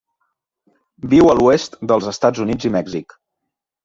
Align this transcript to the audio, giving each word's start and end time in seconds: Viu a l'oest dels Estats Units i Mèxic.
Viu 1.11 1.29
a 1.33 1.35
l'oest 1.39 1.77
dels 1.91 2.07
Estats 2.13 2.41
Units 2.47 2.67
i 2.71 2.73
Mèxic. 2.77 3.15